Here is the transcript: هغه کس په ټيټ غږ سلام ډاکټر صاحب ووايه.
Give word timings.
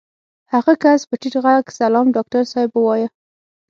هغه 0.53 0.73
کس 0.83 1.01
په 1.09 1.15
ټيټ 1.21 1.35
غږ 1.45 1.63
سلام 1.79 2.05
ډاکټر 2.15 2.43
صاحب 2.51 2.71
ووايه. 2.75 3.07